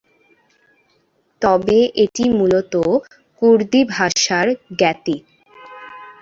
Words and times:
তবে 1.41 1.79
এটি 2.03 2.23
মূলতঃ 2.37 2.85
কুর্দি 3.41 3.81
ভাষার 3.93 4.47
জ্ঞাতি। 4.79 5.17